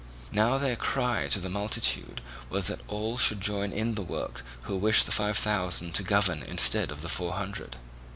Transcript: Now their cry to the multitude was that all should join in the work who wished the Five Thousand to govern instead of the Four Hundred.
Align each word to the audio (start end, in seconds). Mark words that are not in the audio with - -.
Now 0.31 0.57
their 0.57 0.75
cry 0.75 1.27
to 1.27 1.39
the 1.39 1.47
multitude 1.47 2.21
was 2.49 2.65
that 2.65 2.81
all 2.87 3.19
should 3.19 3.39
join 3.39 3.71
in 3.71 3.93
the 3.93 4.01
work 4.01 4.43
who 4.63 4.75
wished 4.75 5.05
the 5.05 5.11
Five 5.11 5.37
Thousand 5.37 5.93
to 5.93 6.01
govern 6.01 6.41
instead 6.41 6.89
of 6.91 7.03
the 7.03 7.07
Four 7.07 7.33
Hundred. 7.33 7.75